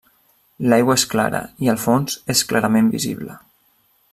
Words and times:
L'aigua 0.71 0.95
és 0.99 1.03
clara 1.11 1.41
i 1.65 1.69
el 1.75 1.79
fons 1.83 2.17
és 2.35 2.41
clarament 2.53 2.91
visible. 2.99 3.37